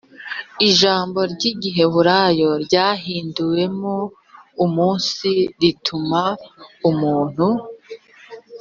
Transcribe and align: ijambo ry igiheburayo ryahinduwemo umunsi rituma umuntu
ijambo 0.67 1.19
ry 1.33 1.43
igiheburayo 1.51 2.49
ryahinduwemo 2.65 3.95
umunsi 4.65 5.29
rituma 5.59 6.23
umuntu 6.89 7.47